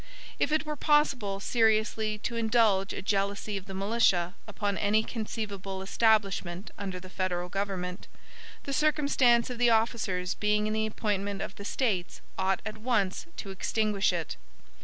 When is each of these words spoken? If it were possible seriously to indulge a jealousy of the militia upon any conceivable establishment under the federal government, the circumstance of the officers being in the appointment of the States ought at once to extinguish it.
If 0.39 0.51
it 0.51 0.65
were 0.65 0.75
possible 0.75 1.39
seriously 1.39 2.17
to 2.23 2.35
indulge 2.35 2.91
a 2.91 3.03
jealousy 3.03 3.55
of 3.55 3.67
the 3.67 3.75
militia 3.75 4.33
upon 4.47 4.75
any 4.79 5.03
conceivable 5.03 5.83
establishment 5.83 6.71
under 6.75 6.99
the 6.99 7.07
federal 7.07 7.49
government, 7.49 8.07
the 8.63 8.73
circumstance 8.73 9.51
of 9.51 9.59
the 9.59 9.69
officers 9.69 10.33
being 10.33 10.65
in 10.65 10.73
the 10.73 10.87
appointment 10.87 11.43
of 11.43 11.53
the 11.53 11.65
States 11.65 12.19
ought 12.35 12.61
at 12.65 12.79
once 12.79 13.27
to 13.37 13.51
extinguish 13.51 14.11
it. 14.11 14.37